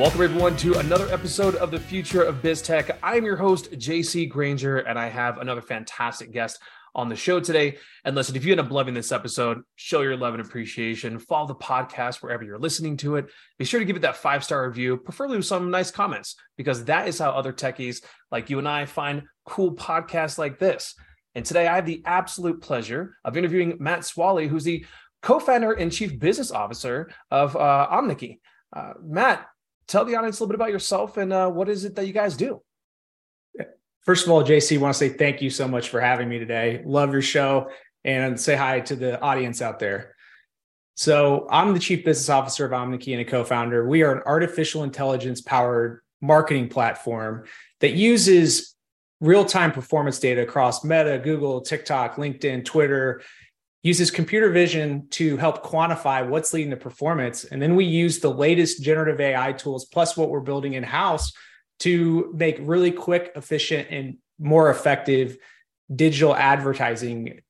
[0.00, 2.98] Welcome, everyone, to another episode of the Future of Biz Tech.
[3.02, 6.58] I'm your host, JC Granger, and I have another fantastic guest
[6.94, 7.76] on the show today.
[8.06, 11.18] And listen, if you end up loving this episode, show your love and appreciation.
[11.18, 13.26] Follow the podcast wherever you're listening to it.
[13.58, 16.86] Be sure to give it that five star review, preferably with some nice comments, because
[16.86, 20.94] that is how other techies like you and I find cool podcasts like this.
[21.34, 24.86] And today I have the absolute pleasure of interviewing Matt Swalley, who's the
[25.20, 28.38] co founder and chief business officer of uh, Omneky.
[28.74, 29.46] Uh, Matt,
[29.90, 32.12] tell the audience a little bit about yourself and uh, what is it that you
[32.12, 32.62] guys do?
[34.02, 36.82] First of all, JC, want to say thank you so much for having me today.
[36.86, 37.70] Love your show
[38.04, 40.14] and say hi to the audience out there.
[40.94, 43.86] So, I'm the chief business officer of Omneky and a co founder.
[43.86, 47.44] We are an artificial intelligence powered marketing platform
[47.80, 48.74] that uses
[49.20, 53.22] real time performance data across Meta, Google, TikTok, LinkedIn, Twitter,
[53.82, 57.44] uses computer vision to help quantify what's leading to performance.
[57.44, 61.32] And then we use the latest generative AI tools plus what we're building in house
[61.80, 65.38] to make really quick, efficient, and more effective
[65.94, 67.40] digital advertising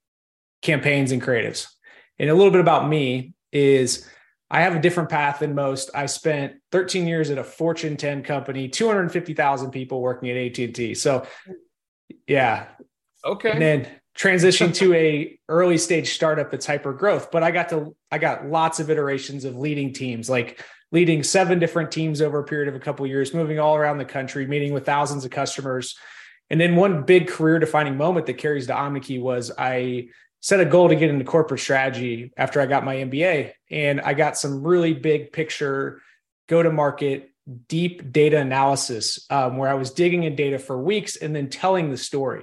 [0.63, 1.67] campaigns and creatives.
[2.19, 4.09] And a little bit about me is
[4.51, 5.91] I have a different path than most.
[5.95, 10.95] I spent 13 years at a Fortune 10 company, 250,000 people working at AT&T.
[10.95, 11.27] So
[12.27, 12.67] yeah.
[13.25, 13.51] Okay.
[13.51, 17.97] And then transition to a early stage startup that's hyper growth but i got to
[18.13, 22.45] i got lots of iterations of leading teams like leading seven different teams over a
[22.45, 25.31] period of a couple of years moving all around the country meeting with thousands of
[25.31, 25.97] customers.
[26.49, 30.09] And then one big career defining moment that carries to omneky was i
[30.43, 34.15] set a goal to get into corporate strategy after i got my mba and i
[34.15, 36.01] got some really big picture
[36.49, 37.31] go to market
[37.69, 41.91] deep data analysis um, where i was digging in data for weeks and then telling
[41.91, 42.43] the story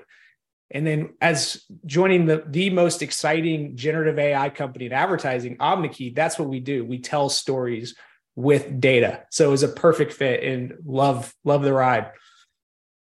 [0.72, 6.38] and then as joining the, the most exciting generative AI company in advertising, Omneky, that's
[6.38, 6.84] what we do.
[6.84, 7.96] We tell stories
[8.36, 9.24] with data.
[9.32, 12.12] So it was a perfect fit and love, love the ride.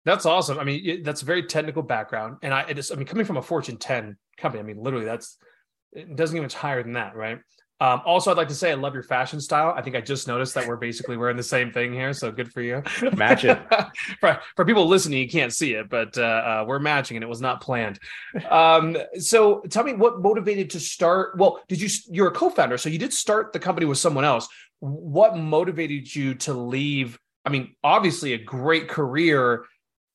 [0.04, 0.58] That's awesome.
[0.58, 2.38] I mean, that's a very technical background.
[2.42, 5.06] And I, it is, I mean, coming from a Fortune 10 company, I mean, literally
[5.06, 5.38] that's,
[5.92, 7.38] it doesn't get much higher than that, right?
[7.82, 9.74] Um, also, I'd like to say I love your fashion style.
[9.76, 12.52] I think I just noticed that we're basically wearing the same thing here, so good
[12.52, 12.80] for you.
[13.16, 13.60] Match it.
[14.20, 17.28] for, for people listening, you can't see it, but uh, uh, we're matching, and it
[17.28, 17.98] was not planned.
[18.48, 21.36] Um, so, tell me what motivated to start.
[21.36, 21.88] Well, did you?
[22.08, 24.46] You're a co-founder, so you did start the company with someone else.
[24.78, 27.18] What motivated you to leave?
[27.44, 29.64] I mean, obviously, a great career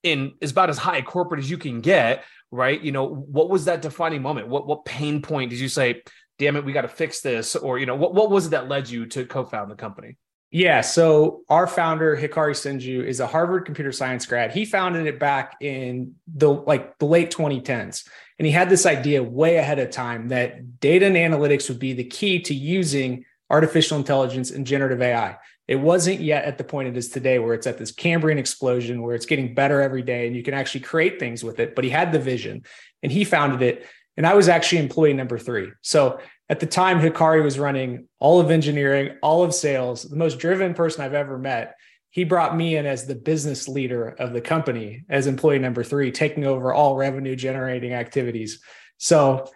[0.04, 2.80] in is about as high corporate as you can get, right?
[2.80, 4.48] You know, what was that defining moment?
[4.48, 6.02] What what pain point did you say?
[6.38, 7.56] Damn it, we got to fix this?
[7.56, 10.18] Or, you know, what, what was it that led you to co-found the company?
[10.50, 10.82] Yeah.
[10.82, 14.52] So our founder, Hikari Senju, is a Harvard computer science grad.
[14.52, 18.08] He founded it back in the like the late 2010s.
[18.40, 21.94] And he had this idea way ahead of time that data and analytics would be
[21.94, 25.38] the key to using artificial intelligence and generative AI.
[25.68, 29.02] It wasn't yet at the point it is today, where it's at this Cambrian explosion,
[29.02, 31.76] where it's getting better every day and you can actually create things with it.
[31.76, 32.64] But he had the vision
[33.04, 33.86] and he founded it.
[34.18, 35.72] And I was actually employee number three.
[35.82, 36.20] So
[36.50, 40.74] at the time, Hikari was running all of engineering, all of sales, the most driven
[40.74, 41.76] person I've ever met.
[42.10, 46.12] He brought me in as the business leader of the company as employee number three,
[46.12, 48.60] taking over all revenue generating activities.
[48.98, 49.52] So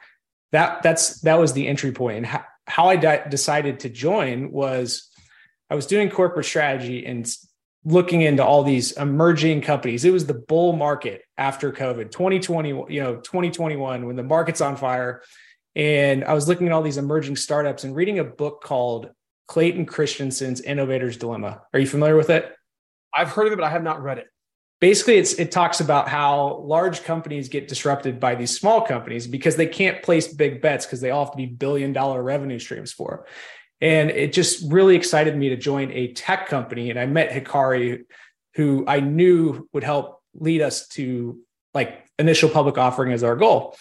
[0.51, 2.17] that that's that was the entry point.
[2.17, 5.09] And how, how I di- decided to join was
[5.69, 7.27] I was doing corporate strategy and
[7.83, 10.05] looking into all these emerging companies.
[10.05, 14.75] It was the bull market after COVID, 2020, you know, 2021, when the market's on
[14.75, 15.23] fire.
[15.75, 19.09] And I was looking at all these emerging startups and reading a book called
[19.47, 21.61] Clayton Christensen's Innovator's Dilemma.
[21.73, 22.53] Are you familiar with it?
[23.13, 24.27] I've heard of it, but I have not read it.
[24.79, 29.55] Basically, it's, it talks about how large companies get disrupted by these small companies because
[29.55, 32.91] they can't place big bets because they all have to be billion dollar revenue streams
[32.91, 33.27] for.
[33.81, 36.91] And it just really excited me to join a tech company.
[36.91, 38.03] And I met Hikari,
[38.53, 41.39] who I knew would help lead us to
[41.73, 43.75] like initial public offering as our goal.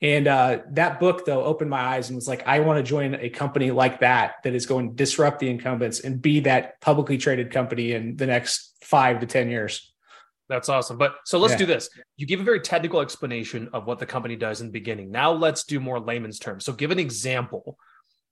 [0.00, 3.14] And uh, that book, though, opened my eyes and was like, I want to join
[3.14, 7.18] a company like that that is going to disrupt the incumbents and be that publicly
[7.18, 9.92] traded company in the next five to 10 years.
[10.48, 10.98] That's awesome.
[10.98, 11.58] But so let's yeah.
[11.58, 11.88] do this.
[12.16, 15.12] You give a very technical explanation of what the company does in the beginning.
[15.12, 16.64] Now let's do more layman's terms.
[16.64, 17.78] So give an example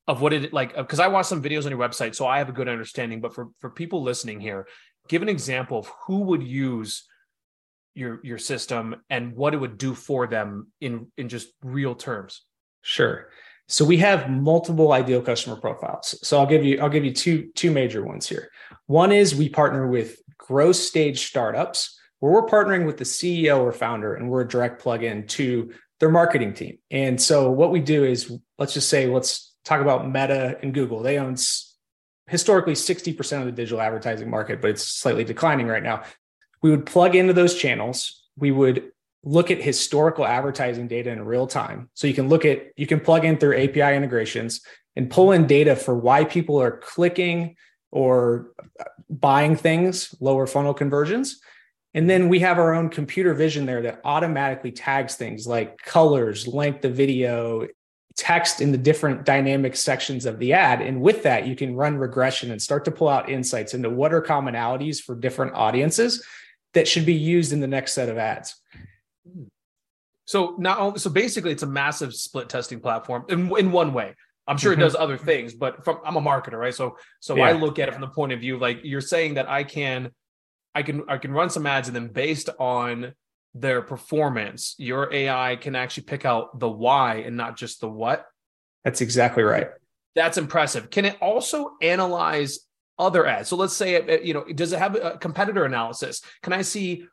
[0.09, 2.39] of what it like uh, because I watched some videos on your website, so I
[2.39, 3.21] have a good understanding.
[3.21, 4.67] But for for people listening here,
[5.09, 7.05] give an example of who would use
[7.95, 12.43] your your system and what it would do for them in in just real terms.
[12.83, 13.29] Sure.
[13.69, 16.19] So we have multiple ideal customer profiles.
[16.27, 18.51] So I'll give you I'll give you two two major ones here.
[18.87, 23.73] One is we partner with growth stage startups where we're partnering with the CEO or
[23.73, 26.79] founder and we're a direct plug-in to their marketing team.
[26.91, 31.03] And so what we do is let's just say let's talk about Meta and Google.
[31.03, 31.37] They own
[32.27, 36.03] historically 60% of the digital advertising market, but it's slightly declining right now.
[36.63, 38.23] We would plug into those channels.
[38.37, 38.93] We would
[39.23, 41.91] look at historical advertising data in real time.
[41.95, 44.63] So you can look at, you can plug in through API integrations
[44.97, 47.57] and pull in data for why people are clicking
[47.91, 48.53] or
[49.09, 51.41] buying things, lower funnel conversions.
[51.93, 56.47] And then we have our own computer vision there that automatically tags things like colors,
[56.47, 57.67] length of video,
[58.21, 60.83] text in the different dynamic sections of the ad.
[60.83, 64.13] And with that, you can run regression and start to pull out insights into what
[64.13, 66.23] are commonalities for different audiences
[66.75, 68.61] that should be used in the next set of ads.
[70.27, 74.15] So now, so basically, it's a massive split testing platform in, in one way.
[74.47, 74.83] I'm sure mm-hmm.
[74.83, 76.75] it does other things, but from I'm a marketer, right?
[76.75, 77.47] So so yeah.
[77.47, 80.11] I look at it from the point of view like you're saying that I can
[80.75, 83.15] I can I can run some ads and then based on
[83.55, 88.27] their performance, your AI can actually pick out the why and not just the what.
[88.85, 89.69] That's exactly right.
[90.15, 90.91] That's impressive.
[90.91, 92.61] Can it also analyze
[92.99, 93.49] other ads?
[93.49, 96.23] So let's say it, you know, does it have a competitor analysis?
[96.43, 97.07] Can I see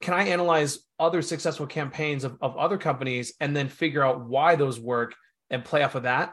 [0.00, 4.56] can I analyze other successful campaigns of, of other companies and then figure out why
[4.56, 5.14] those work
[5.50, 6.32] and play off of that?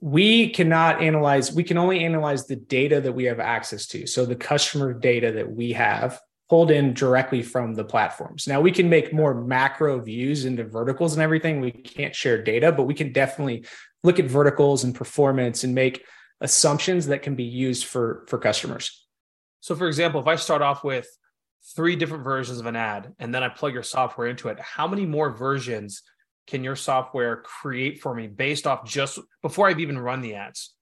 [0.00, 4.24] we cannot analyze we can only analyze the data that we have access to so
[4.24, 6.18] the customer data that we have
[6.50, 11.14] pulled in directly from the platforms now we can make more macro views into verticals
[11.14, 13.64] and everything we can't share data but we can definitely
[14.02, 16.04] look at verticals and performance and make
[16.40, 19.06] assumptions that can be used for for customers
[19.60, 21.08] so for example if i start off with
[21.76, 24.86] three different versions of an ad and then i plug your software into it how
[24.88, 26.02] many more versions
[26.50, 30.74] can your software create for me based off just before I've even run the ads?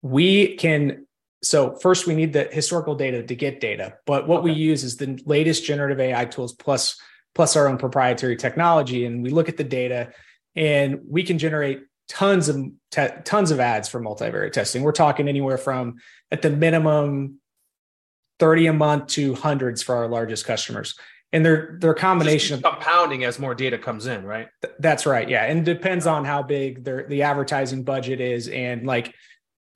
[0.00, 1.06] We can.
[1.42, 4.50] So first, we need the historical data to get data, but what okay.
[4.50, 7.00] we use is the latest generative AI tools plus
[7.34, 10.12] plus our own proprietary technology, and we look at the data,
[10.56, 12.56] and we can generate tons of
[12.90, 14.82] te- tons of ads for multivariate testing.
[14.82, 15.96] We're talking anywhere from
[16.30, 17.36] at the minimum
[18.40, 20.96] 30 a month to hundreds for our largest customers
[21.32, 24.48] and they're they're a combination of compounding as more data comes in, right?
[24.62, 25.28] Th- that's right.
[25.28, 29.14] Yeah, and depends on how big their the advertising budget is, and like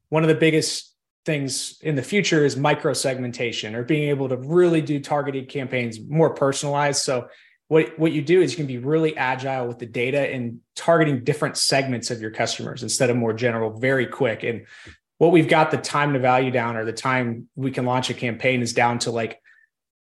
[0.08, 0.93] one of the biggest
[1.24, 5.98] things in the future is micro segmentation or being able to really do targeted campaigns
[6.00, 7.02] more personalized.
[7.02, 7.28] So
[7.68, 11.24] what what you do is you can be really agile with the data and targeting
[11.24, 14.42] different segments of your customers instead of more general, very quick.
[14.42, 14.66] And
[15.18, 18.14] what we've got the time to value down or the time we can launch a
[18.14, 19.40] campaign is down to like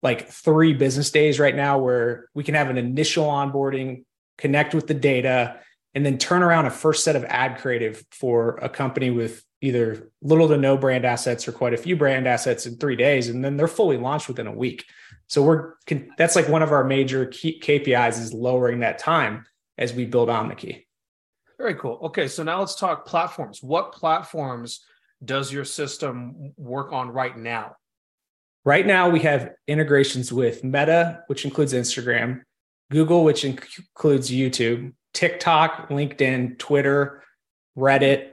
[0.02, 4.04] like three business days right now where we can have an initial onboarding,
[4.36, 5.60] connect with the data,
[5.94, 10.10] and then turn around a first set of ad creative for a company with either
[10.20, 13.28] little to no brand assets or quite a few brand assets in three days.
[13.28, 14.84] And then they're fully launched within a week.
[15.28, 15.74] So we're
[16.18, 19.46] that's like one of our major key KPIs is lowering that time
[19.78, 20.84] as we build Omneky.
[21.56, 21.98] Very cool.
[22.02, 23.62] Okay, so now let's talk platforms.
[23.62, 24.84] What platforms
[25.24, 27.76] does your system work on right now?
[28.64, 32.42] Right now, we have integrations with Meta, which includes Instagram,
[32.90, 37.22] Google, which includes YouTube, TikTok, LinkedIn, Twitter,
[37.76, 38.31] Reddit.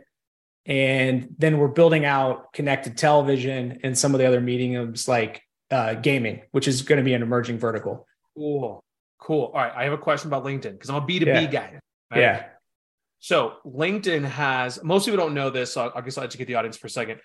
[0.69, 5.95] And then we're building out connected television and some of the other mediums like uh,
[5.95, 8.07] gaming, which is going to be an emerging vertical.
[8.37, 8.81] Cool.
[9.19, 9.51] Cool.
[9.53, 9.73] All right.
[9.75, 11.45] I have a question about LinkedIn because I'm a B2B yeah.
[11.47, 11.79] guy.
[12.11, 12.21] Right?
[12.21, 12.45] Yeah.
[13.19, 15.73] So LinkedIn has, most people don't know this.
[15.73, 17.19] So I guess I'll educate the audience for a second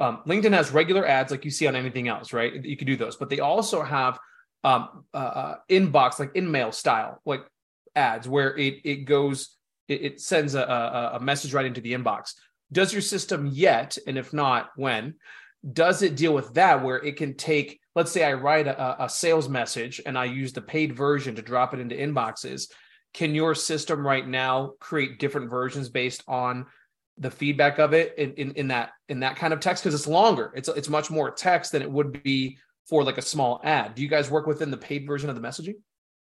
[0.00, 2.64] um, LinkedIn has regular ads like you see on anything else, right?
[2.64, 4.18] You can do those, but they also have
[4.64, 7.42] um, uh, uh inbox, like in mail style, like
[7.94, 9.56] ads where it it goes,
[9.88, 12.34] it, it sends a, a, a message right into the inbox.
[12.72, 15.14] Does your system yet, and if not, when?
[15.72, 19.08] Does it deal with that where it can take, let's say I write a, a
[19.08, 22.70] sales message and I use the paid version to drop it into inboxes.
[23.12, 26.66] Can your system right now create different versions based on
[27.20, 30.08] the feedback of it in, in, in that in that kind of text because it's
[30.08, 30.52] longer.
[30.56, 32.56] It's it's much more text than it would be
[32.88, 33.94] for like a small ad.
[33.94, 35.74] Do you guys work within the paid version of the messaging?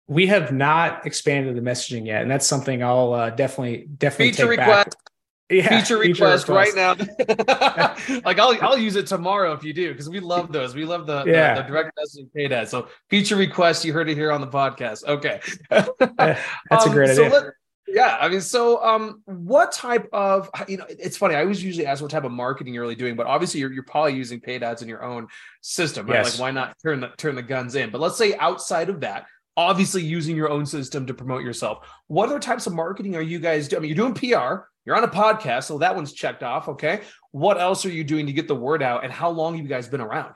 [0.08, 4.48] We have not expanded the messaging yet, and that's something I'll uh, definitely definitely feature
[4.48, 4.92] request.
[4.92, 5.15] Back.
[5.50, 8.20] Yeah, feature, request, request, right now.
[8.26, 10.74] like I'll I'll use it tomorrow if you do because we love those.
[10.74, 11.54] We love the, yeah.
[11.54, 12.72] the, the direct messaging paid ads.
[12.72, 15.06] So feature request, you heard it here on the podcast.
[15.06, 15.86] Okay, yeah,
[16.70, 17.30] that's um, a great idea.
[17.30, 17.54] Let,
[17.88, 20.86] yeah, I mean, so um, what type of you know?
[20.90, 21.36] It's funny.
[21.36, 23.84] I always usually ask what type of marketing you're really doing, but obviously you're, you're
[23.84, 25.28] probably using paid ads in your own
[25.62, 26.24] system, right?
[26.24, 26.40] Yes.
[26.40, 27.92] Like, why not turn the turn the guns in?
[27.92, 31.88] But let's say outside of that, obviously using your own system to promote yourself.
[32.08, 33.80] What other types of marketing are you guys doing?
[33.80, 34.66] I mean, you're doing PR.
[34.86, 36.68] You're on a podcast, so that one's checked off.
[36.70, 39.04] Okay, what else are you doing to get the word out?
[39.04, 40.36] And how long have you guys been around?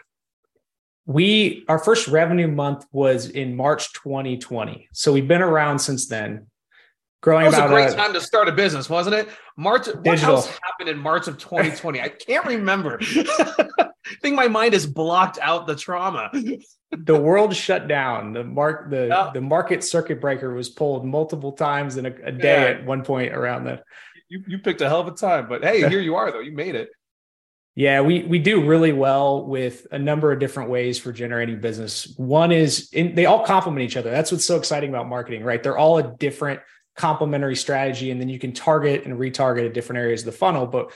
[1.05, 6.47] We our first revenue month was in March 2020, so we've been around since then
[7.21, 9.29] growing that was about a great uh, time to start a business, wasn't it?
[9.57, 9.87] March.
[9.87, 10.35] What Digital.
[10.35, 12.01] else happened in March of 2020?
[12.01, 12.99] I can't remember.
[13.01, 13.89] I
[14.21, 16.31] think my mind has blocked out the trauma.
[16.91, 18.33] The world shut down.
[18.33, 19.31] The mark the Yeah.
[19.33, 22.77] the market circuit breaker was pulled multiple times in a, a day Yeah.
[22.79, 23.83] at one point around that.
[24.27, 26.39] You, you picked a hell of a time, but hey, here you are though.
[26.39, 26.89] You made it.
[27.75, 32.13] Yeah, we we do really well with a number of different ways for generating business.
[32.17, 34.09] One is in, they all complement each other.
[34.11, 35.61] That's what's so exciting about marketing, right?
[35.61, 36.59] They're all a different
[36.97, 40.65] complementary strategy, and then you can target and retarget at different areas of the funnel.
[40.67, 40.91] But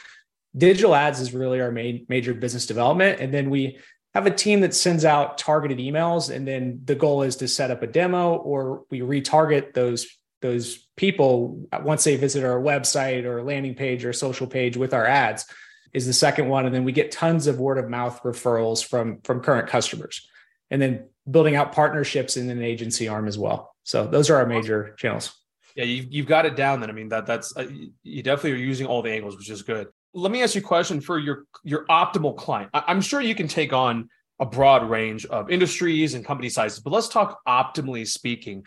[0.58, 3.78] digital ads is really our main major business development, and then we
[4.14, 7.72] have a team that sends out targeted emails, and then the goal is to set
[7.72, 10.08] up a demo, or we retarget those
[10.42, 15.06] those people once they visit our website or landing page or social page with our
[15.06, 15.46] ads
[15.94, 19.22] is the second one and then we get tons of word of mouth referrals from
[19.22, 20.28] from current customers
[20.70, 24.46] and then building out partnerships in an agency arm as well so those are our
[24.46, 25.34] major channels
[25.78, 26.82] Yeah, you've, you've got it down.
[26.82, 29.50] Then I mean that that's uh, you- you definitely are using all the angles, which
[29.50, 29.88] is good.
[30.14, 32.70] Let me ask you a question for your your optimal client.
[32.74, 36.80] I, I'm sure you can take on a broad range of industries and company sizes,
[36.80, 38.66] but let's talk optimally speaking.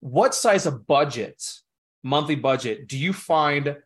[0.00, 1.42] What size of budget,
[2.02, 3.76] monthly budget, do you find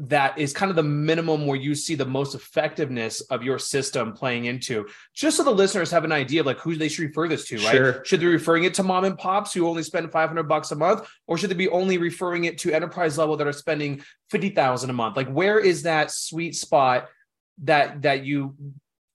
[0.00, 4.12] that is kind of the minimum where you see the most effectiveness of your system
[4.12, 4.86] playing into?
[5.14, 7.56] Just so the listeners have an idea of like who they should refer this to,
[7.58, 7.76] right?
[7.76, 8.04] Sure.
[8.04, 10.76] Should they be referring it to mom and pops who only spend 500 bucks a
[10.76, 11.06] month?
[11.26, 14.92] or should they be only referring it to enterprise level that are spending 50,000 a
[14.92, 15.16] month?
[15.16, 17.08] Like where is that sweet spot
[17.62, 18.56] that that you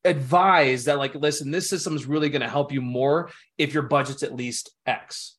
[0.06, 3.84] advise that like listen, this system is really going to help you more if your
[3.84, 5.36] budget's at least X.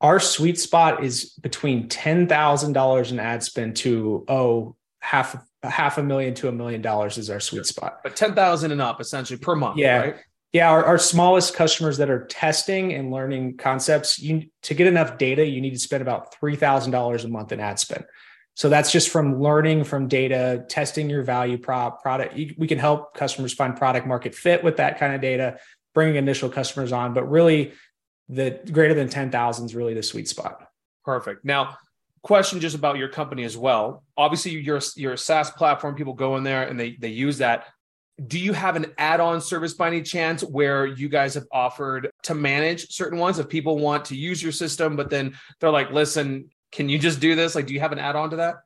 [0.00, 6.34] our sweet spot is between $10000 in ad spend to oh half half a million
[6.34, 9.76] to a million dollars is our sweet spot But 10,000 and up essentially per month,
[9.78, 9.98] Yeah.
[9.98, 10.16] right?
[10.52, 15.16] Yeah, our, our smallest customers that are testing and learning concepts, you to get enough
[15.16, 18.04] data, you need to spend about three thousand dollars a month in ad spend.
[18.56, 22.36] So that's just from learning from data, testing your value prop product.
[22.36, 25.58] You, we can help customers find product market fit with that kind of data,
[25.94, 27.14] bringing initial customers on.
[27.14, 27.72] But really,
[28.30, 30.68] the greater than ten thousand is really the sweet spot.
[31.04, 31.44] Perfect.
[31.44, 31.76] Now,
[32.22, 34.04] question just about your company as well.
[34.16, 35.94] Obviously, you're you're a SaaS platform.
[35.94, 37.66] People go in there and they they use that.
[38.26, 42.34] Do you have an add-on service by any chance where you guys have offered to
[42.34, 46.50] manage certain ones if people want to use your system, but then they're like, "Listen,
[46.70, 48.56] can you just do this?" Like, do you have an add-on to that?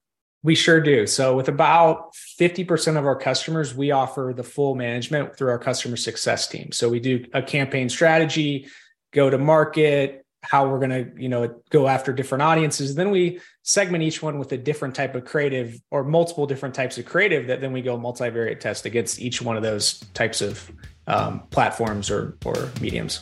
[0.42, 1.06] We sure do.
[1.06, 5.96] So, with about 50% of our customers, we offer the full management through our customer
[5.96, 6.70] success team.
[6.70, 8.66] So, we do a campaign strategy,
[9.14, 12.94] go to market, how we're going to, you know, go after different audiences.
[12.94, 16.98] Then we segment each one with a different type of creative or multiple different types
[16.98, 20.70] of creative that then we go multivariate test against each one of those types of
[21.06, 23.20] um, platforms or or mediums.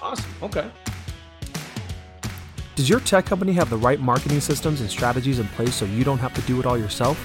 [0.00, 0.30] Awesome.
[0.42, 0.70] Okay.
[2.76, 6.04] Does your tech company have the right marketing systems and strategies in place so you
[6.04, 7.18] don't have to do it all yourself?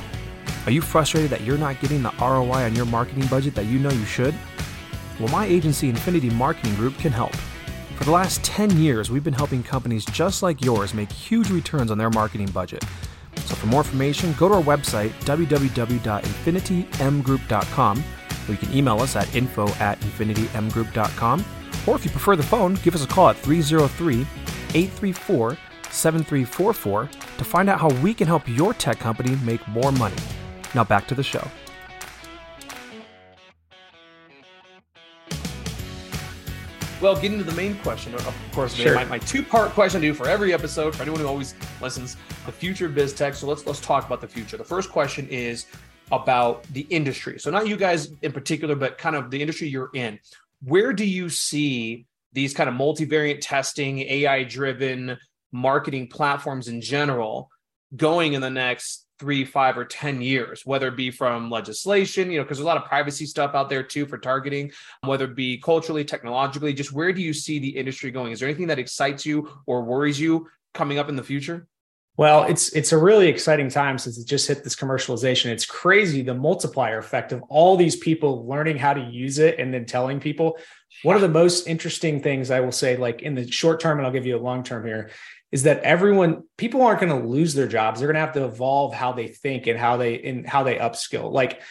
[0.65, 3.77] Are you frustrated that you're not getting the ROI on your marketing budget that you
[3.77, 4.33] know you should?
[5.19, 7.33] Well, my agency, Infinity Marketing Group, can help.
[7.95, 11.89] For the last 10 years, we've been helping companies just like yours make huge returns
[11.91, 12.83] on their marketing budget.
[13.45, 18.03] So for more information, go to our website, www.infinitymgroup.com,
[18.47, 21.45] or you can email us at info at infinitymgroup.com.
[21.87, 24.21] Or if you prefer the phone, give us a call at 303
[24.73, 25.57] 834
[25.89, 30.17] 7344 to find out how we can help your tech company make more money.
[30.73, 31.47] Now back to the show.
[37.01, 38.95] Well, getting to the main question, of course, Sure.
[38.95, 42.51] my, my two-part question to do for every episode for anyone who always listens, the
[42.51, 43.35] future of biz tech.
[43.35, 44.55] So let's let's talk about the future.
[44.55, 45.65] The first question is
[46.11, 47.37] about the industry.
[47.37, 50.19] So not you guys in particular, but kind of the industry you're in.
[50.63, 55.17] Where do you see these kind of multivariate testing, AI-driven
[55.51, 57.49] marketing platforms in general
[57.95, 62.37] going in the next three, five, or 10 years, whether it be from legislation, you
[62.37, 65.35] know, because there's a lot of privacy stuff out there too for targeting, whether it
[65.35, 68.31] be culturally, technologically, just where do you see the industry going?
[68.31, 71.67] Is there anything that excites you or worries you coming up in the future?
[72.17, 75.47] Well, it's it's a really exciting time since it just hit this commercialization.
[75.47, 79.73] It's crazy the multiplier effect of all these people learning how to use it and
[79.73, 80.57] then telling people.
[81.03, 84.07] One of the most interesting things I will say, like in the short term, and
[84.07, 85.09] I'll give you a long term here,
[85.55, 88.01] is that everyone people aren't going to lose their jobs.
[88.01, 90.75] They're going to have to evolve how they think and how they and how they
[90.75, 91.31] upskill.
[91.31, 91.61] Like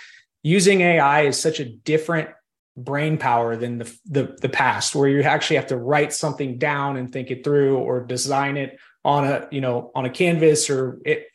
[0.43, 2.31] using AI is such a different
[2.79, 6.97] brain power than the, the the past, where you actually have to write something down
[6.97, 10.99] and think it through or design it on a you know on a canvas or
[11.05, 11.27] it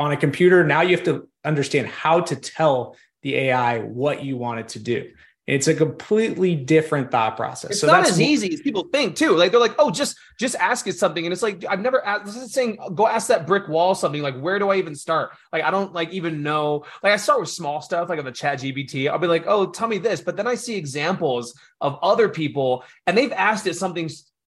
[0.00, 4.36] on a computer now you have to understand how to tell the ai what you
[4.36, 5.08] want it to do
[5.46, 7.72] It's a completely different thought process.
[7.72, 9.34] It's so not as easy as people think, too.
[9.34, 12.26] Like they're like, oh, just just ask it something, and it's like I've never asked.
[12.26, 14.22] This is saying go ask that brick wall something.
[14.22, 15.32] Like where do I even start?
[15.52, 16.84] Like I don't like even know.
[17.02, 19.10] Like I start with small stuff, like on the Chat GPT.
[19.10, 22.84] I'll be like, oh, tell me this, but then I see examples of other people,
[23.08, 24.08] and they've asked it something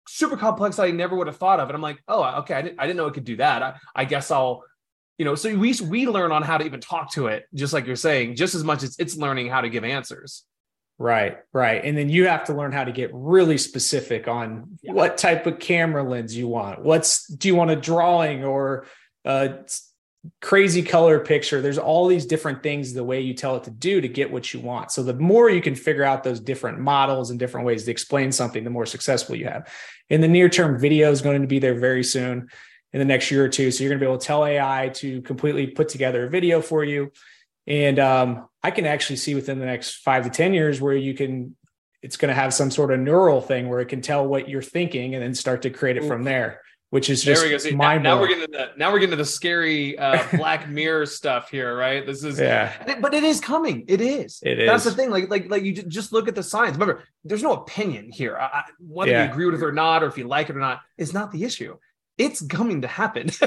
[0.10, 2.62] super complex that I never would have thought of, and I'm like, oh, okay, I
[2.64, 3.64] didn't, I didn't know it could do that.
[3.64, 4.66] I, I guess I'll
[5.18, 7.86] you know so we we learn on how to even talk to it just like
[7.86, 10.46] you're saying just as much as it's learning how to give answers
[11.02, 11.84] Right, right.
[11.84, 14.94] And then you have to learn how to get really specific on yeah.
[14.94, 16.84] what type of camera lens you want.
[16.84, 18.86] What's do you want a drawing or
[19.26, 19.66] a
[20.42, 21.60] crazy color picture?
[21.60, 24.54] There's all these different things the way you tell it to do to get what
[24.54, 24.92] you want.
[24.92, 28.32] So the more you can figure out those different models and different ways to explain
[28.32, 29.74] something, the more successful you have.
[30.12, 32.48] In the near term, video is going to be there very soon
[32.94, 33.72] in the next year or two.
[33.72, 36.62] So you're going to be able to tell AI to completely put together a video
[36.62, 37.12] for you
[37.66, 41.14] and um, I can actually see within the next five to 10 years where you
[41.14, 41.56] can,
[42.02, 44.62] it's going to have some sort of neural thing where it can tell what you're
[44.62, 47.58] thinking and then start to create it from there, which is just there we go.
[47.58, 50.70] See, now, now, we're getting to the, now we're getting to the scary uh, Black
[50.70, 52.06] Mirror stuff here, right?
[52.06, 53.86] This is, yeah, but it is coming.
[53.88, 54.40] It is.
[54.44, 54.70] It is.
[54.70, 55.10] That's the thing.
[55.10, 56.78] Like, like, like you just look at the science.
[56.78, 58.38] Remember, there's no opinion here.
[58.38, 59.26] I, whether yeah.
[59.26, 61.32] you agree with it or not, or if you like it or not, is not
[61.32, 61.78] the issue
[62.22, 63.28] it's coming to happen.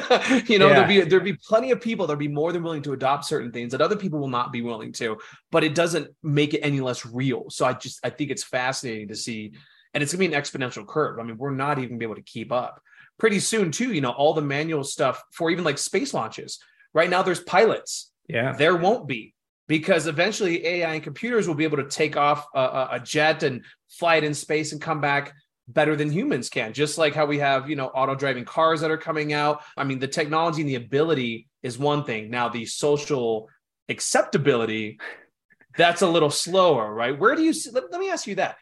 [0.47, 0.75] you know, yeah.
[0.75, 3.52] there'll be there'll be plenty of people that'll be more than willing to adopt certain
[3.52, 5.16] things that other people will not be willing to,
[5.52, 7.45] but it doesn't make it any less real.
[7.50, 9.52] So I just I think it's fascinating to see,
[9.95, 11.21] and it's gonna be an exponential curve.
[11.21, 12.83] I mean, we're not even be able to keep up.
[13.16, 16.59] Pretty soon, too, you know, all the manual stuff for even like space launches.
[16.93, 18.11] Right now, there's pilots.
[18.28, 18.54] Yeah.
[18.57, 19.35] There won't be
[19.69, 23.64] because eventually AI and computers will be able to take off a, a jet and
[23.88, 25.33] fly it in space and come back
[25.68, 28.90] better than humans can just like how we have you know auto driving cars that
[28.90, 29.62] are coming out.
[29.76, 32.30] I mean the technology and the ability is one thing.
[32.30, 33.49] Now the social
[33.88, 34.99] acceptability
[35.76, 37.18] that's a little slower right?
[37.18, 38.56] Where do you see let, let me ask you that.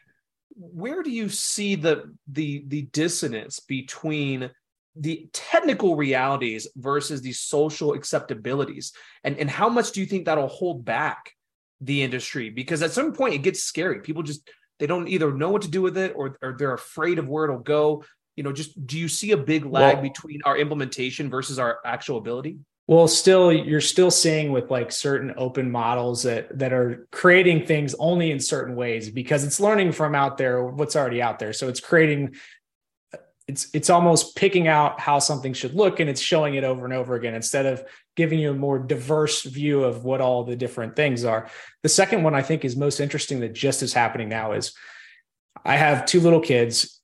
[0.55, 4.51] Where do you see the the the dissonance between
[4.95, 8.93] the technical realities versus the social acceptabilities?
[9.23, 11.31] And and how much do you think that'll hold back
[11.81, 12.49] the industry?
[12.49, 13.99] Because at some point it gets scary.
[13.99, 14.47] People just
[14.83, 17.45] they don't either know what to do with it or, or they're afraid of where
[17.45, 18.03] it'll go.
[18.35, 21.79] You know just do you see a big lag well, between our implementation versus our
[21.85, 22.57] actual ability?
[22.87, 27.95] Well still you're still seeing with like certain open models that that are creating things
[27.97, 31.53] only in certain ways because it's learning from out there what's already out there.
[31.53, 32.35] So it's creating
[33.47, 36.93] it's it's almost picking out how something should look and it's showing it over and
[36.93, 37.83] over again instead of
[38.15, 41.49] giving you a more diverse view of what all the different things are.
[41.81, 44.73] The second one I think is most interesting that just is happening now is
[45.65, 47.01] I have two little kids.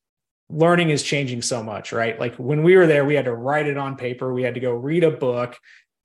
[0.50, 2.20] Learning is changing so much, right?
[2.20, 4.60] Like when we were there, we had to write it on paper, we had to
[4.60, 5.58] go read a book.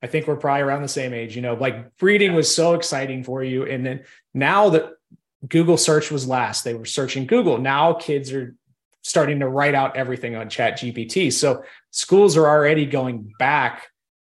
[0.03, 3.23] I think we're probably around the same age, you know, like reading was so exciting
[3.23, 3.65] for you.
[3.65, 4.91] And then now that
[5.47, 7.57] Google search was last, they were searching Google.
[7.57, 8.55] Now kids are
[9.05, 13.87] starting to write out everything on chat gpt so schools are already going back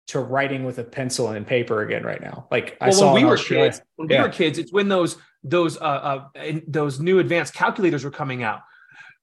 [0.06, 3.24] to writing with a pencil and paper again right now like well, i saw when
[3.24, 4.22] we were kids when yeah.
[4.22, 8.44] we were kids it's when those those uh, uh those new advanced calculators were coming
[8.44, 8.60] out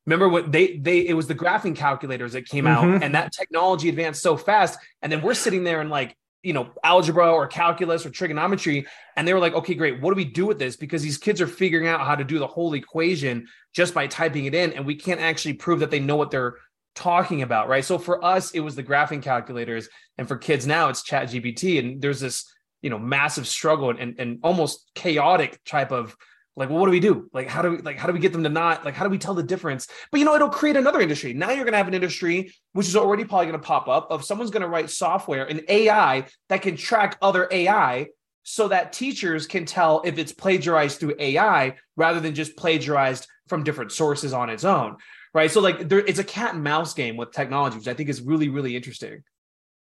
[0.05, 2.95] remember what they they it was the graphing calculators that came mm-hmm.
[2.95, 6.53] out and that technology advanced so fast and then we're sitting there and like you
[6.53, 10.01] know algebra or calculus or trigonometry and they were like okay great.
[10.01, 10.75] What do we do with this?
[10.75, 14.45] Because these kids are figuring out how to do the whole equation just by typing
[14.45, 16.55] it in and we can't actually prove that they know what they're
[16.95, 17.85] talking about right?
[17.85, 21.79] So for us it was the graphing calculators and for kids now it's chat gpt
[21.79, 22.45] and there's this
[22.81, 26.15] you know massive struggle and, and almost chaotic type of
[26.57, 27.29] like well, what do we do?
[27.31, 29.11] Like how do we like how do we get them to not like how do
[29.11, 29.87] we tell the difference?
[30.11, 31.33] But you know it'll create another industry.
[31.33, 34.07] Now you're going to have an industry which is already probably going to pop up
[34.09, 38.07] of someone's going to write software an ai that can track other ai
[38.43, 43.63] so that teachers can tell if it's plagiarized through ai rather than just plagiarized from
[43.63, 44.97] different sources on its own
[45.33, 45.51] right?
[45.51, 48.21] So like there, it's a cat and mouse game with technology which i think is
[48.21, 49.23] really really interesting.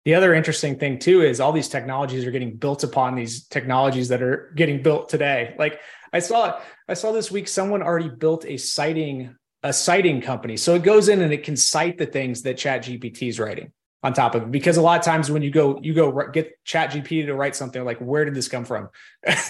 [0.04, 4.06] The other interesting thing too is all these technologies are getting built upon these technologies
[4.08, 5.56] that are getting built today.
[5.58, 5.80] Like
[6.12, 10.74] I saw, I saw this week someone already built a citing a citing company, so
[10.74, 14.12] it goes in and it can cite the things that Chat GPT is writing on
[14.12, 14.50] top of it.
[14.52, 17.56] Because a lot of times when you go you go get Chat GPT to write
[17.56, 18.90] something like where did this come from,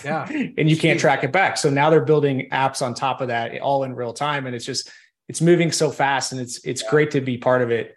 [0.04, 1.56] yeah, and you can't track it back.
[1.58, 4.64] So now they're building apps on top of that, all in real time, and it's
[4.64, 4.90] just
[5.28, 6.90] it's moving so fast, and it's it's yeah.
[6.90, 7.96] great to be part of it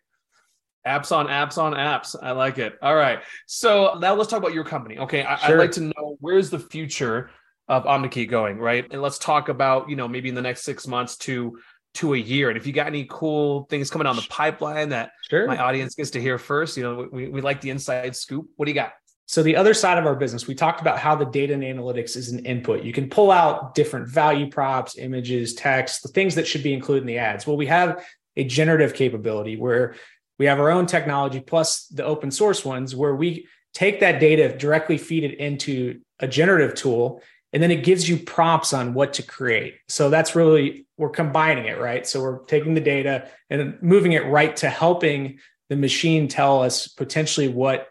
[0.87, 2.15] Apps on apps on apps.
[2.21, 2.77] I like it.
[2.81, 3.19] All right.
[3.47, 4.97] So now let's talk about your company.
[4.97, 5.23] Okay.
[5.23, 7.31] I, would like to know where's the future
[7.69, 8.85] of Omneky going, right?
[8.91, 11.57] And let's talk about, you know, maybe in the next six months to
[11.95, 12.49] to a year.
[12.49, 15.47] And if you got any cool things coming down the pipeline that sure.
[15.47, 18.47] my audience gets to hear first, you know, we, we like the inside scoop.
[18.57, 18.93] What do you got?
[19.25, 22.15] So the other side of our business, we talked about how the data and analytics
[22.15, 22.83] is an input.
[22.83, 27.01] You can pull out different value props, images, text, the things that should be included
[27.01, 27.45] in the ads.
[27.45, 28.05] Well, we have
[28.35, 29.95] a generative capability where
[30.37, 34.55] we have our own technology plus the open source ones where we take that data,
[34.55, 39.13] directly feed it into a generative tool, and then it gives you prompts on what
[39.13, 39.75] to create.
[39.87, 42.05] So that's really, we're combining it, right?
[42.05, 46.87] So we're taking the data and moving it right to helping the machine tell us
[46.87, 47.87] potentially what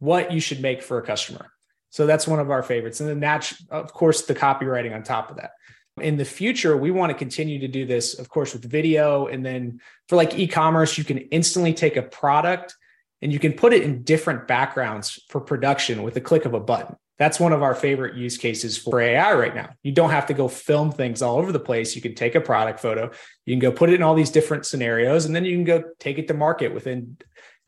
[0.00, 1.52] what you should make for a customer.
[1.90, 3.00] So that's one of our favorites.
[3.00, 5.50] And then that's, of course, the copywriting on top of that.
[6.00, 9.26] In the future, we want to continue to do this, of course, with video.
[9.26, 12.74] And then for like e commerce, you can instantly take a product
[13.20, 16.60] and you can put it in different backgrounds for production with the click of a
[16.60, 16.96] button.
[17.20, 19.74] That's one of our favorite use cases for AI right now.
[19.82, 21.94] You don't have to go film things all over the place.
[21.94, 23.10] You can take a product photo,
[23.44, 25.84] you can go put it in all these different scenarios, and then you can go
[25.98, 27.18] take it to market within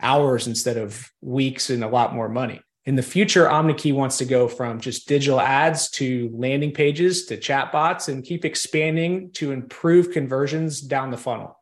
[0.00, 2.62] hours instead of weeks and a lot more money.
[2.86, 7.36] In the future, Omneky wants to go from just digital ads to landing pages to
[7.36, 11.58] chatbots and keep expanding to improve conversions down the funnel.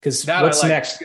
[0.00, 0.70] Because what's like.
[0.70, 1.04] next?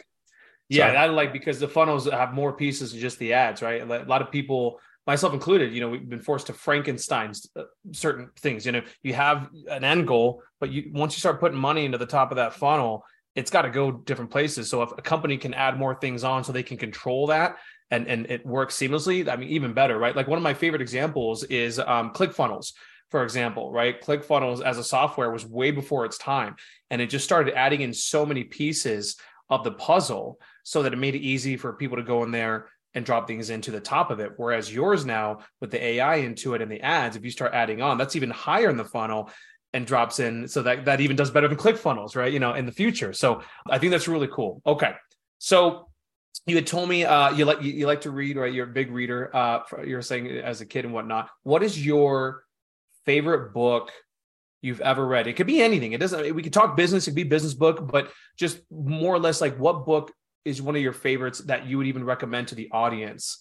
[0.69, 0.91] Yeah, Sorry.
[0.93, 3.81] that I like because the funnels have more pieces than just the ads, right?
[3.81, 8.29] A lot of people, myself included, you know, we've been forced to Frankenstein uh, certain
[8.37, 8.65] things.
[8.65, 11.97] You know, you have an end goal, but you once you start putting money into
[11.97, 14.69] the top of that funnel, it's got to go different places.
[14.69, 17.57] So if a company can add more things on so they can control that
[17.91, 20.15] and and it works seamlessly, I mean, even better, right?
[20.15, 22.73] Like one of my favorite examples is um, ClickFunnels,
[23.11, 24.01] for example, right?
[24.01, 26.55] ClickFunnels as a software was way before its time,
[26.89, 29.17] and it just started adding in so many pieces
[29.49, 32.67] of the puzzle so that it made it easy for people to go in there
[32.95, 34.31] and drop things into the top of it.
[34.37, 37.81] Whereas yours now with the AI into it and the ads, if you start adding
[37.81, 39.29] on, that's even higher in the funnel
[39.73, 42.31] and drops in so that that even does better than ClickFunnels, right?
[42.31, 43.11] You know, in the future.
[43.11, 44.61] So I think that's really cool.
[44.65, 44.93] Okay.
[45.37, 45.89] So
[46.47, 48.53] you had told me uh, you like you, you, like to read, right?
[48.53, 49.35] You're a big reader.
[49.35, 51.29] Uh, you're saying as a kid and whatnot.
[51.43, 52.45] What is your
[53.05, 53.91] favorite book
[54.61, 55.27] you've ever read?
[55.27, 55.91] It could be anything.
[55.91, 56.33] It doesn't.
[56.33, 57.05] We could talk business.
[57.05, 60.13] It could be business book, but just more or less like what book
[60.45, 63.39] is one of your favorites that you would even recommend to the audience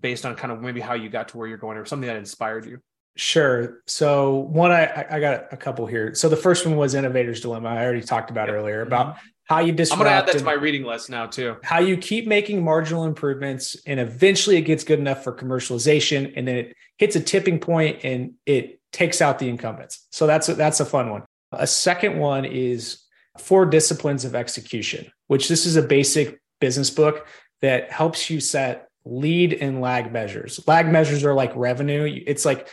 [0.00, 2.16] based on kind of maybe how you got to where you're going or something that
[2.16, 2.80] inspired you.
[3.16, 3.82] Sure.
[3.86, 6.14] So one, I, I got a couple here.
[6.14, 7.68] So the first one was Innovator's Dilemma.
[7.68, 8.56] I already talked about yep.
[8.56, 9.26] earlier about mm-hmm.
[9.44, 10.00] how you disrupt.
[10.00, 11.56] I'm going to add that to my reading list now too.
[11.62, 16.46] How you keep making marginal improvements, and eventually it gets good enough for commercialization, and
[16.46, 20.06] then it hits a tipping point and it takes out the incumbents.
[20.10, 21.24] So that's a, that's a fun one.
[21.52, 23.02] A second one is
[23.38, 27.28] Four Disciplines of Execution, which this is a basic business book
[27.62, 30.58] that helps you set lead and lag measures.
[30.66, 32.20] Lag measures are like revenue.
[32.26, 32.66] It's like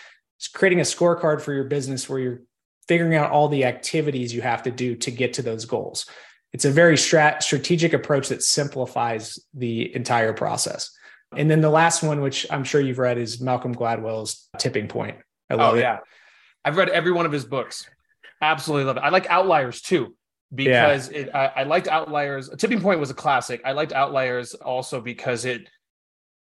[0.56, 2.42] creating a scorecard for your business where you're
[2.88, 6.08] figuring out all the activities you have to do to get to those goals.
[6.52, 10.90] It's a very strat- strategic approach that simplifies the entire process.
[11.36, 15.18] And then the last one, which I'm sure you've read, is Malcolm Gladwell's Tipping Point.
[15.48, 15.98] I love oh, yeah.
[15.98, 16.04] It.
[16.66, 17.88] I've read every one of his books.
[18.42, 19.04] Absolutely love it.
[19.04, 20.16] I like Outliers too
[20.54, 21.18] because yeah.
[21.18, 22.50] it, I, I liked Outliers.
[22.58, 23.62] Tipping Point was a classic.
[23.66, 25.70] I liked Outliers also because it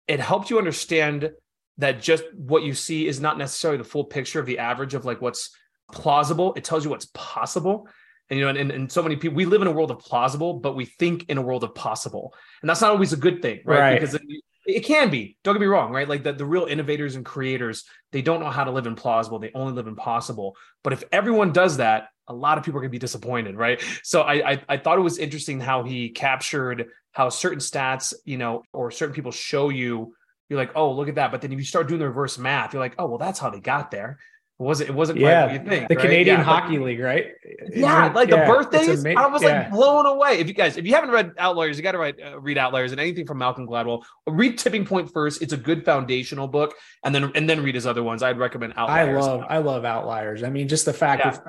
[0.06, 1.30] it helped you understand
[1.78, 5.04] that just what you see is not necessarily the full picture of the average of
[5.04, 5.50] like what's
[5.92, 6.54] plausible.
[6.54, 7.88] It tells you what's possible.
[8.28, 10.54] And you know, and, and so many people we live in a world of plausible,
[10.54, 12.34] but we think in a world of possible.
[12.62, 13.78] And that's not always a good thing, right?
[13.78, 14.00] right.
[14.00, 14.22] Because it,
[14.66, 15.36] it can be.
[15.42, 16.08] Don't get me wrong, right?
[16.08, 19.38] Like the, the real innovators and creators, they don't know how to live in plausible.
[19.38, 20.56] They only live in possible.
[20.84, 23.82] But if everyone does that, a lot of people are going to be disappointed, right?
[24.02, 28.38] So I, I I thought it was interesting how he captured how certain stats, you
[28.38, 30.14] know, or certain people show you
[30.50, 31.30] you're like, oh, look at that.
[31.30, 33.50] But then if you start doing the reverse math, you're like, oh, well, that's how
[33.50, 34.18] they got there.
[34.58, 35.88] It wasn't it wasn't yeah, what you think.
[35.88, 36.02] The right?
[36.02, 37.28] Canadian yeah, Hockey League, right?
[37.72, 39.06] Yeah, like the birthdays.
[39.06, 40.38] Ama- I was like blown away.
[40.38, 42.92] If you guys, if you haven't read Outliers, you got to write uh, read Outliers
[42.92, 44.02] and anything from Malcolm Gladwell.
[44.26, 45.40] Read Tipping Point first.
[45.40, 48.22] It's a good foundational book, and then and then read his other ones.
[48.22, 49.24] I'd recommend Outliers.
[49.24, 50.42] I love I love Outliers.
[50.42, 51.40] I mean, just the fact of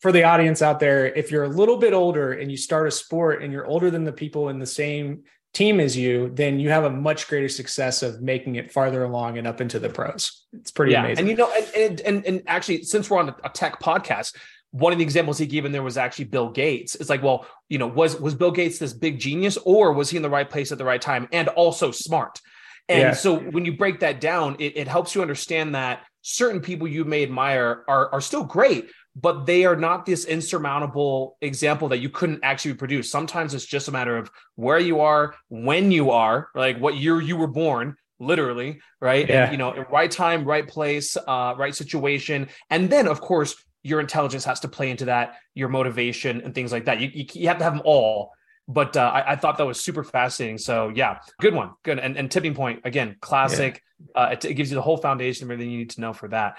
[0.00, 2.90] for the audience out there, if you're a little bit older and you start a
[2.90, 6.68] sport and you're older than the people in the same team as you, then you
[6.68, 10.46] have a much greater success of making it farther along and up into the pros.
[10.52, 11.04] It's pretty yeah.
[11.04, 11.20] amazing.
[11.20, 14.36] And you know, and and and actually, since we're on a tech podcast,
[14.70, 16.94] one of the examples he gave in there was actually Bill Gates.
[16.94, 20.16] It's like, well, you know, was was Bill Gates this big genius, or was he
[20.16, 22.40] in the right place at the right time and also smart?
[22.88, 23.12] And yeah.
[23.12, 27.04] so when you break that down, it, it helps you understand that certain people you
[27.04, 32.08] may admire are are still great, but they are not this insurmountable example that you
[32.08, 33.10] couldn't actually produce.
[33.10, 37.20] Sometimes it's just a matter of where you are, when you are, like what year
[37.20, 39.28] you were born, literally, right?
[39.28, 39.44] Yeah.
[39.44, 42.48] And, you know, right time, right place, uh, right situation.
[42.70, 46.72] And then, of course, your intelligence has to play into that, your motivation and things
[46.72, 47.00] like that.
[47.00, 48.32] You, you, you have to have them all.
[48.68, 50.58] But uh, I, I, thought that was super fascinating.
[50.58, 51.98] So yeah, good one, good.
[51.98, 53.82] And, and tipping point again, classic.
[54.14, 54.22] Yeah.
[54.22, 56.28] Uh, it, it, gives you the whole foundation of everything you need to know for
[56.28, 56.58] that.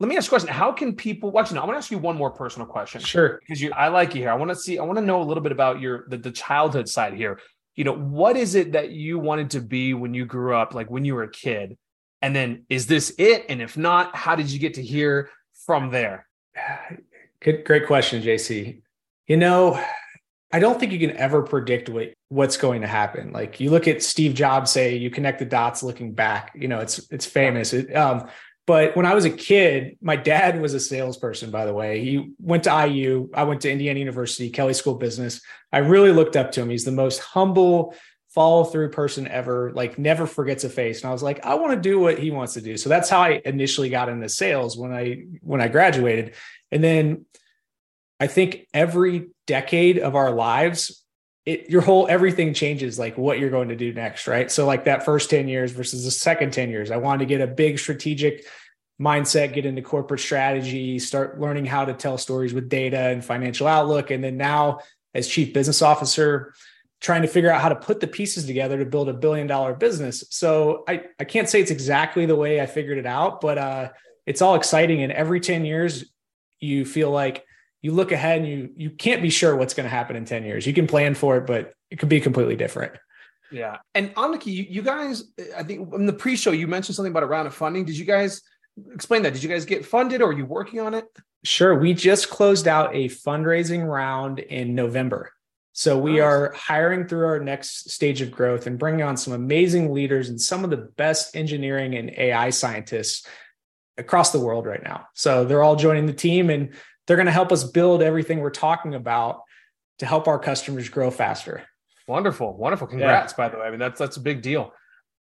[0.00, 0.50] Let me ask a question.
[0.50, 1.30] How can people?
[1.30, 3.00] Well, actually, no, I want to ask you one more personal question.
[3.00, 3.38] Sure.
[3.40, 4.30] Because you, I like you here.
[4.30, 4.78] I want to see.
[4.78, 7.38] I want to know a little bit about your the, the childhood side here.
[7.76, 10.90] You know, what is it that you wanted to be when you grew up, like
[10.90, 11.78] when you were a kid?
[12.20, 13.46] And then, is this it?
[13.48, 15.30] And if not, how did you get to here
[15.66, 16.26] from there?
[17.40, 18.80] Good, great question, JC.
[19.26, 19.78] You know,
[20.54, 23.32] I don't think you can ever predict what what's going to happen.
[23.32, 26.52] Like you look at Steve Jobs say, you connect the dots looking back.
[26.54, 27.72] You know, it's it's famous.
[27.72, 28.28] It, um,
[28.64, 31.50] but when I was a kid, my dad was a salesperson.
[31.50, 33.30] By the way, he went to IU.
[33.34, 35.40] I went to Indiana University, Kelley School Business.
[35.72, 36.70] I really looked up to him.
[36.70, 37.92] He's the most humble,
[38.28, 39.72] follow through person ever.
[39.74, 41.02] Like never forgets a face.
[41.02, 42.76] And I was like, I want to do what he wants to do.
[42.76, 46.34] So that's how I initially got into sales when I when I graduated.
[46.70, 47.26] And then
[48.20, 51.04] I think every decade of our lives,
[51.46, 54.50] it your whole everything changes like what you're going to do next, right?
[54.50, 56.90] So like that first 10 years versus the second 10 years.
[56.90, 58.44] I wanted to get a big strategic
[59.00, 63.66] mindset, get into corporate strategy, start learning how to tell stories with data and financial
[63.66, 64.10] outlook.
[64.10, 64.78] And then now
[65.14, 66.54] as chief business officer,
[67.00, 69.74] trying to figure out how to put the pieces together to build a billion dollar
[69.74, 70.24] business.
[70.30, 73.90] So I, I can't say it's exactly the way I figured it out, but uh,
[74.26, 75.02] it's all exciting.
[75.02, 76.06] And every 10 years,
[76.60, 77.44] you feel like
[77.84, 80.44] you look ahead and you you can't be sure what's going to happen in 10
[80.44, 80.66] years.
[80.66, 82.94] You can plan for it, but it could be completely different.
[83.52, 83.76] Yeah.
[83.94, 87.26] And Omneky, you, you guys, I think in the pre-show, you mentioned something about a
[87.26, 87.84] round of funding.
[87.84, 88.40] Did you guys
[88.94, 89.34] explain that?
[89.34, 91.04] Did you guys get funded or are you working on it?
[91.44, 91.78] Sure.
[91.78, 95.30] We just closed out a fundraising round in November.
[95.72, 96.22] So we nice.
[96.22, 100.40] are hiring through our next stage of growth and bringing on some amazing leaders and
[100.40, 103.26] some of the best engineering and AI scientists
[103.98, 105.06] across the world right now.
[105.12, 106.70] So they're all joining the team and
[107.06, 109.42] they're going to help us build everything we're talking about
[109.98, 111.62] to help our customers grow faster.
[112.06, 112.86] Wonderful, wonderful.
[112.86, 113.36] Congrats, yeah.
[113.36, 113.66] by the way.
[113.66, 114.72] I mean, that's that's a big deal.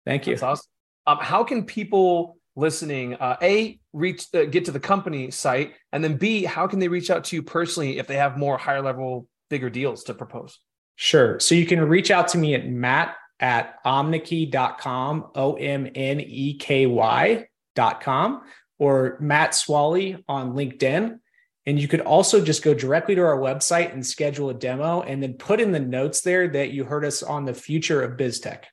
[0.05, 0.33] Thank you.
[0.33, 0.69] That's awesome.
[1.05, 6.03] Um, how can people listening uh, a reach uh, get to the company site, and
[6.03, 8.81] then b how can they reach out to you personally if they have more higher
[8.81, 10.59] level, bigger deals to propose?
[10.95, 11.39] Sure.
[11.39, 16.55] So you can reach out to me at matt at omneky.com, O M N E
[16.57, 18.41] K Y.com,
[18.79, 21.19] or Matt Swalley on LinkedIn.
[21.65, 25.21] And you could also just go directly to our website and schedule a demo and
[25.21, 28.63] then put in the notes there that you heard us on the future of BizTech.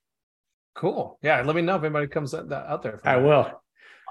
[0.75, 1.19] Cool.
[1.23, 1.43] Yeah.
[1.43, 3.01] Let me know if anybody comes out there.
[3.05, 3.51] I will.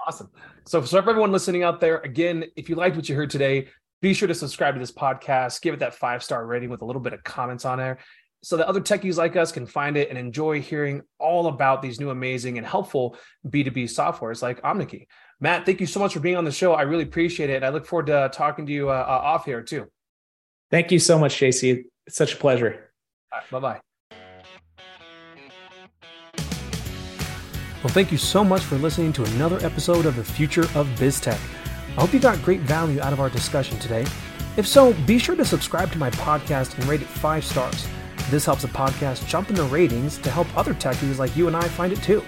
[0.06, 0.30] Awesome.
[0.64, 3.68] So, for everyone listening out there, again, if you liked what you heard today,
[4.00, 6.84] be sure to subscribe to this podcast, give it that five star rating with a
[6.84, 7.98] little bit of comments on there
[8.42, 11.98] so that other techies like us can find it and enjoy hearing all about these
[11.98, 15.06] new amazing and helpful B2B softwares like Omneky.
[15.40, 16.74] Matt, thank you so much for being on the show.
[16.74, 17.62] I really appreciate it.
[17.62, 19.88] I look forward to uh, talking to you uh, uh, off here too.
[20.70, 21.84] Thank you so much, JC.
[22.06, 22.90] It's such a pleasure.
[23.32, 23.80] Right, bye bye.
[27.84, 31.38] Well, thank you so much for listening to another episode of the Future of BizTech.
[31.96, 34.04] I hope you got great value out of our discussion today.
[34.56, 37.86] If so, be sure to subscribe to my podcast and rate it five stars.
[38.30, 41.56] This helps the podcast jump in the ratings to help other techies like you and
[41.56, 42.24] I find it too.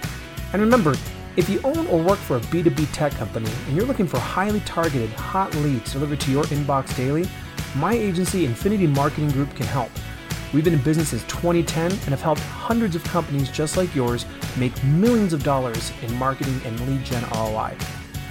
[0.53, 0.95] And remember,
[1.37, 4.59] if you own or work for a B2B tech company and you're looking for highly
[4.61, 7.27] targeted, hot leads delivered to your inbox daily,
[7.75, 9.91] my agency, Infinity Marketing Group, can help.
[10.53, 14.25] We've been in business since 2010 and have helped hundreds of companies just like yours
[14.57, 17.77] make millions of dollars in marketing and lead gen ROI.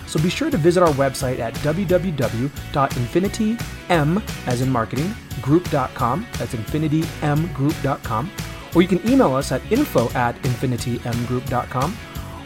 [0.07, 6.27] So be sure to visit our website at www.infinitym, as in marketing, group.com.
[6.37, 8.31] That's infinitymgroup.com.
[8.75, 11.97] Or you can email us at info at infinitymgroup.com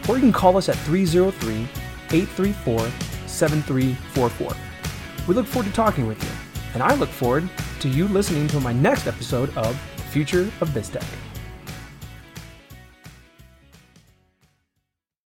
[0.09, 1.63] or you can call us at 303
[2.11, 2.91] 834
[3.27, 4.53] 7344.
[5.27, 6.31] We look forward to talking with you,
[6.75, 7.49] and I look forward
[7.81, 9.79] to you listening to my next episode of
[10.11, 11.24] Future of BizTech.